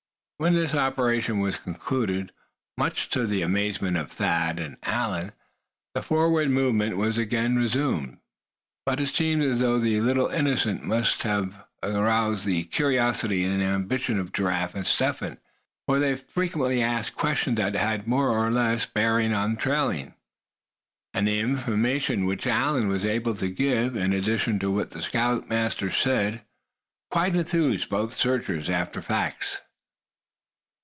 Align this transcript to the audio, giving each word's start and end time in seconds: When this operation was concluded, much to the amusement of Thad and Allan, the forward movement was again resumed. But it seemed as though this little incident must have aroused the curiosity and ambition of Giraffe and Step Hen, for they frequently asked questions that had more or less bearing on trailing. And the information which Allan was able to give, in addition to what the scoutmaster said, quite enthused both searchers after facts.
When 0.41 0.55
this 0.55 0.73
operation 0.73 1.39
was 1.39 1.55
concluded, 1.55 2.31
much 2.75 3.09
to 3.09 3.27
the 3.27 3.43
amusement 3.43 3.95
of 3.95 4.11
Thad 4.11 4.57
and 4.59 4.77
Allan, 4.81 5.33
the 5.93 6.01
forward 6.01 6.49
movement 6.49 6.97
was 6.97 7.19
again 7.19 7.57
resumed. 7.57 8.17
But 8.83 8.99
it 8.99 9.09
seemed 9.09 9.43
as 9.43 9.59
though 9.59 9.77
this 9.77 10.01
little 10.01 10.29
incident 10.29 10.83
must 10.83 11.21
have 11.21 11.63
aroused 11.83 12.47
the 12.47 12.63
curiosity 12.63 13.43
and 13.43 13.61
ambition 13.61 14.17
of 14.17 14.33
Giraffe 14.33 14.73
and 14.73 14.83
Step 14.83 15.17
Hen, 15.19 15.37
for 15.85 15.99
they 15.99 16.15
frequently 16.15 16.81
asked 16.81 17.13
questions 17.13 17.57
that 17.57 17.75
had 17.75 18.07
more 18.07 18.29
or 18.31 18.49
less 18.49 18.87
bearing 18.87 19.33
on 19.35 19.57
trailing. 19.57 20.15
And 21.13 21.27
the 21.27 21.39
information 21.39 22.25
which 22.25 22.47
Allan 22.47 22.87
was 22.87 23.05
able 23.05 23.35
to 23.35 23.47
give, 23.47 23.95
in 23.95 24.11
addition 24.11 24.57
to 24.57 24.71
what 24.71 24.89
the 24.89 25.03
scoutmaster 25.03 25.91
said, 25.91 26.41
quite 27.11 27.35
enthused 27.35 27.89
both 27.91 28.15
searchers 28.15 28.71
after 28.71 29.03
facts. 29.03 29.61